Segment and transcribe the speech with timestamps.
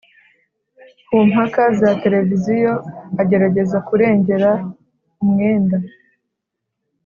[1.07, 2.73] ku mpaka za televiziyo,
[3.21, 4.51] agerageza kurengera
[5.23, 5.77] umwenda